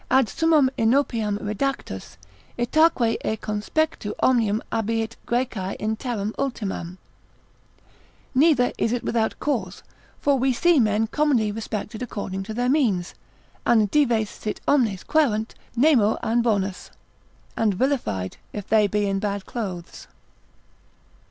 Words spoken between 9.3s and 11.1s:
cause, for we see men